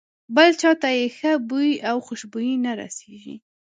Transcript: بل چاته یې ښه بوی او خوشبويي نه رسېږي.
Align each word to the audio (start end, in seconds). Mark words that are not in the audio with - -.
بل 0.35 0.49
چاته 0.61 0.89
یې 0.97 1.05
ښه 1.17 1.31
بوی 1.49 1.71
او 1.89 1.97
خوشبويي 2.05 2.55
نه 2.65 2.71
رسېږي. 2.81 3.35